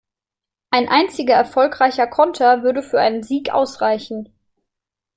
[0.71, 4.33] Ein einziger erfolgreicher Konter würde für einen Sieg ausreichen.